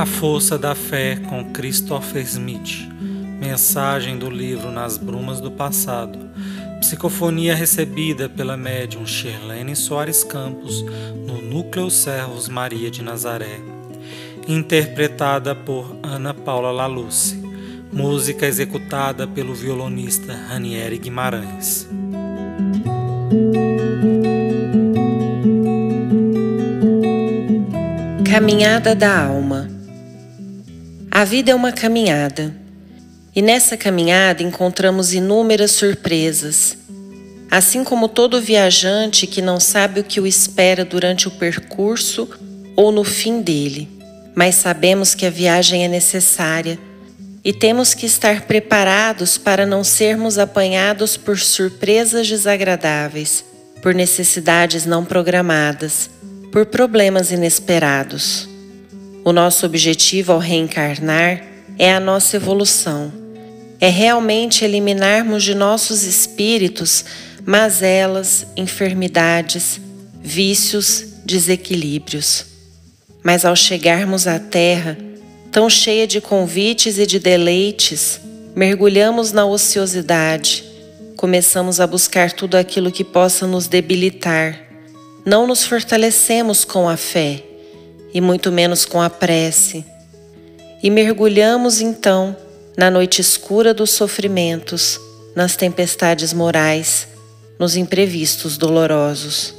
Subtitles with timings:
[0.00, 2.88] A Força da Fé com Christopher Smith.
[3.38, 6.18] Mensagem do livro Nas Brumas do Passado.
[6.80, 10.82] Psicofonia recebida pela médium Shirlene Soares Campos
[11.26, 13.60] no Núcleo Servos Maria de Nazaré.
[14.48, 17.38] Interpretada por Ana Paula Laluce.
[17.92, 21.86] Música executada pelo violonista Ranieri Guimarães.
[28.24, 29.79] Caminhada da Alma
[31.10, 32.54] A vida é uma caminhada,
[33.34, 36.76] e nessa caminhada encontramos inúmeras surpresas.
[37.50, 42.28] Assim como todo viajante que não sabe o que o espera durante o percurso
[42.76, 43.88] ou no fim dele,
[44.36, 46.78] mas sabemos que a viagem é necessária
[47.44, 53.44] e temos que estar preparados para não sermos apanhados por surpresas desagradáveis,
[53.82, 56.08] por necessidades não programadas
[56.50, 58.49] por problemas inesperados.
[59.22, 61.44] O nosso objetivo ao reencarnar
[61.78, 63.12] é a nossa evolução,
[63.78, 67.04] é realmente eliminarmos de nossos espíritos
[67.44, 69.80] mazelas, enfermidades,
[70.22, 72.46] vícios, desequilíbrios.
[73.22, 74.96] Mas ao chegarmos à Terra,
[75.50, 78.20] tão cheia de convites e de deleites,
[78.54, 80.64] mergulhamos na ociosidade,
[81.16, 84.58] começamos a buscar tudo aquilo que possa nos debilitar.
[85.24, 87.49] Não nos fortalecemos com a fé
[88.12, 89.84] e muito menos com a prece.
[90.82, 92.36] E mergulhamos então
[92.76, 94.98] na noite escura dos sofrimentos,
[95.34, 97.06] nas tempestades morais,
[97.58, 99.54] nos imprevistos dolorosos.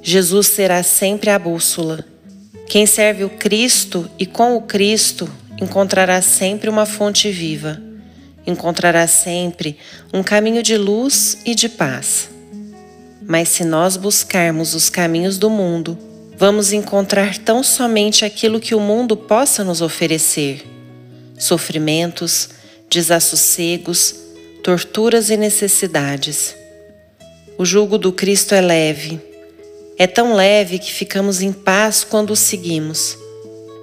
[0.00, 2.04] Jesus será sempre a bússola.
[2.66, 5.28] Quem serve o Cristo e com o Cristo
[5.60, 7.80] encontrará sempre uma fonte viva,
[8.46, 9.76] encontrará sempre
[10.12, 12.30] um caminho de luz e de paz.
[13.26, 15.96] Mas se nós buscarmos os caminhos do mundo,
[16.42, 20.66] vamos encontrar tão somente aquilo que o mundo possa nos oferecer:
[21.38, 22.48] sofrimentos,
[22.90, 24.12] desassossegos,
[24.60, 26.56] torturas e necessidades.
[27.56, 29.20] O jugo do Cristo é leve.
[29.96, 33.16] É tão leve que ficamos em paz quando o seguimos,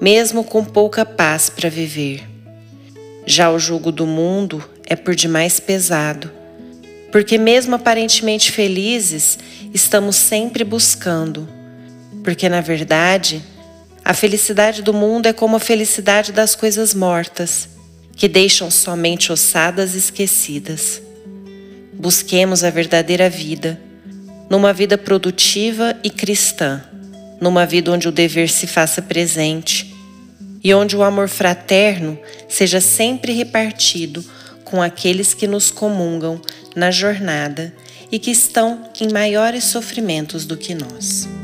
[0.00, 2.28] mesmo com pouca paz para viver.
[3.24, 6.28] Já o jugo do mundo é por demais pesado
[7.12, 9.38] porque, mesmo aparentemente felizes,
[9.72, 11.57] estamos sempre buscando.
[12.22, 13.42] Porque, na verdade,
[14.04, 17.68] a felicidade do mundo é como a felicidade das coisas mortas,
[18.16, 21.00] que deixam somente ossadas esquecidas.
[21.92, 23.80] Busquemos a verdadeira vida,
[24.48, 26.82] numa vida produtiva e cristã,
[27.40, 29.94] numa vida onde o dever se faça presente
[30.64, 34.24] e onde o amor fraterno seja sempre repartido
[34.64, 36.40] com aqueles que nos comungam
[36.74, 37.74] na jornada
[38.10, 41.37] e que estão em maiores sofrimentos do que nós.